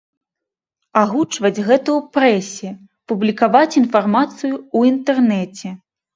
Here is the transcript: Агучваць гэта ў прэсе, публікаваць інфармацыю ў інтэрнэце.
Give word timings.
Агучваць 1.01 1.63
гэта 1.67 1.89
ў 1.97 1.97
прэсе, 2.17 2.69
публікаваць 3.13 3.77
інфармацыю 3.83 4.53
ў 4.55 4.79
інтэрнэце. 4.95 5.77